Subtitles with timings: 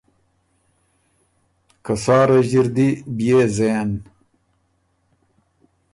[1.85, 3.89] که سا رݫي ر دی بيې زېن